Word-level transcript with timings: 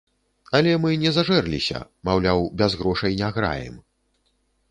Але 0.59 0.71
мы 0.83 0.89
не 1.01 1.09
зажэрліся, 1.17 1.81
маўляў, 2.09 2.39
без 2.61 2.71
грошай 2.81 3.13
не 3.21 3.31
граем. 3.39 3.75